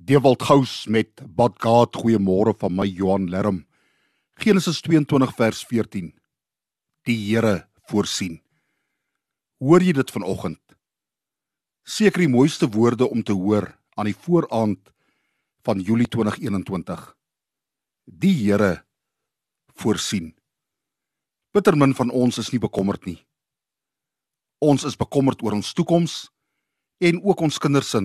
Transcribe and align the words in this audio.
Dewald 0.00 0.40
Gous 0.42 0.86
met 0.88 1.20
Badgaat 1.36 1.92
goeiemôre 2.00 2.54
van 2.56 2.72
my 2.72 2.86
Johan 2.88 3.26
Lerm. 3.28 3.66
Genesis 4.40 4.78
22 4.80 5.34
vers 5.36 5.58
14. 5.68 6.06
Die 7.04 7.16
Here 7.26 7.68
voorsien. 7.90 8.38
Hoor 9.60 9.84
jy 9.84 9.92
dit 9.98 10.10
vanoggend? 10.10 10.60
Seker 11.84 12.24
die 12.24 12.30
mooiste 12.32 12.70
woorde 12.72 13.10
om 13.12 13.20
te 13.20 13.36
hoor 13.36 13.68
aan 14.00 14.08
die 14.08 14.16
vooraand 14.16 14.80
van 15.68 15.84
Julie 15.84 16.08
2021. 16.08 17.04
Die 18.08 18.32
Here 18.38 18.86
voorsien. 19.76 20.32
Bittermin 21.52 21.92
van 21.92 22.08
ons 22.08 22.40
is 22.40 22.48
nie 22.54 22.62
bekommerd 22.62 23.04
nie. 23.04 23.18
Ons 24.64 24.88
is 24.88 24.96
bekommerd 24.96 25.44
oor 25.44 25.60
ons 25.60 25.76
toekoms 25.76 26.30
en 27.04 27.20
ook 27.20 27.44
ons 27.44 27.60
kinders 27.60 27.92
se 27.92 28.00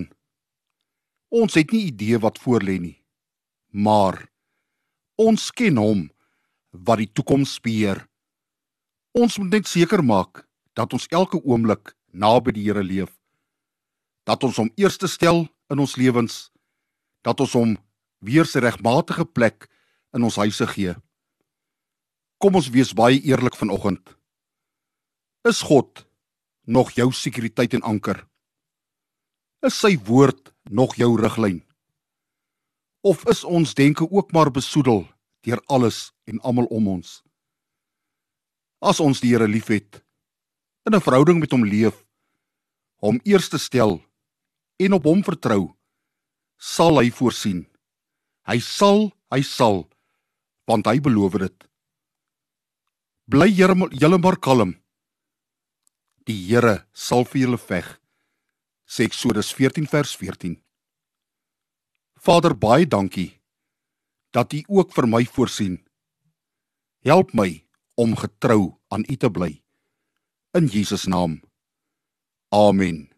Ons 1.36 1.56
het 1.58 1.72
nie 1.74 1.90
idee 1.90 2.16
wat 2.22 2.38
voorlê 2.40 2.78
nie. 2.80 2.96
Maar 3.68 4.22
ons 5.20 5.50
ken 5.52 5.76
hom 5.76 6.06
wat 6.86 7.02
die 7.02 7.10
toekoms 7.12 7.58
beheer. 7.60 8.06
Ons 9.16 9.36
moet 9.40 9.58
net 9.58 9.68
seker 9.68 10.00
maak 10.04 10.46
dat 10.76 10.92
ons 10.96 11.08
elke 11.12 11.40
oomblik 11.44 11.92
naby 12.12 12.54
die 12.56 12.64
Here 12.68 12.84
leef. 12.84 13.12
Dat 14.24 14.44
ons 14.48 14.56
hom 14.60 14.70
eerste 14.80 15.08
stel 15.08 15.44
in 15.72 15.80
ons 15.82 15.96
lewens. 16.00 16.48
Dat 17.24 17.40
ons 17.44 17.56
hom 17.56 17.76
weer 18.24 18.48
sy 18.48 18.62
regmatige 18.64 19.26
plek 19.28 19.68
in 20.16 20.24
ons 20.24 20.40
huise 20.40 20.66
gee. 20.72 20.96
Kom 22.40 22.56
ons 22.56 22.72
wees 22.72 22.92
baie 22.96 23.20
eerlik 23.20 23.56
vanoggend. 23.56 24.16
Is 25.48 25.62
God 25.64 26.04
nog 26.64 26.96
jou 26.96 27.10
sekuriteit 27.12 27.76
en 27.76 27.84
anker? 27.84 28.24
Is 29.64 29.76
sy 29.80 29.96
woord 30.08 30.55
nog 30.70 30.94
jou 30.94 31.20
riglyn? 31.20 31.62
Of 33.00 33.24
is 33.30 33.44
ons 33.44 33.74
denke 33.74 34.10
ook 34.10 34.32
maar 34.32 34.50
besoedel 34.50 35.06
deur 35.46 35.62
alles 35.66 36.12
en 36.24 36.40
almal 36.40 36.64
om 36.64 36.88
ons? 36.88 37.22
As 38.82 39.00
ons 39.00 39.20
die 39.20 39.30
Here 39.30 39.48
liefhet, 39.48 40.02
in 40.86 40.94
'n 40.94 41.00
verhouding 41.00 41.38
met 41.38 41.50
hom 41.50 41.64
leef, 41.64 42.04
hom 43.02 43.20
eerste 43.24 43.58
stel 43.58 44.02
en 44.76 44.92
op 44.92 45.04
hom 45.04 45.22
vertrou, 45.24 45.74
sal 46.56 46.98
hy 46.98 47.10
voorsien. 47.10 47.66
Hy 48.46 48.58
sal, 48.60 49.12
hy 49.30 49.42
sal, 49.42 49.88
want 50.66 50.86
hy 50.86 51.00
beloof 51.00 51.38
dit. 51.38 51.68
Bly 53.26 53.48
julle 53.50 54.18
maar 54.18 54.36
kalm. 54.38 54.76
Die 56.26 56.46
Here 56.46 56.86
sal 56.92 57.24
vir 57.24 57.40
julle 57.40 57.58
veg 57.58 58.00
sê 58.86 59.04
Eksodus 59.04 59.52
14 59.54 59.86
vers 59.90 60.14
14. 60.16 60.56
Vader, 62.22 62.54
baie 62.54 62.86
dankie 62.86 63.36
dat 64.30 64.52
U 64.52 64.62
ook 64.78 64.92
vir 64.92 65.06
my 65.08 65.24
voorsien. 65.24 65.78
Help 67.06 67.32
my 67.34 67.64
om 67.96 68.16
getrou 68.16 68.76
aan 68.88 69.04
U 69.08 69.16
te 69.16 69.30
bly. 69.30 69.62
In 70.52 70.66
Jesus 70.66 71.06
naam. 71.06 71.40
Amen. 72.52 73.15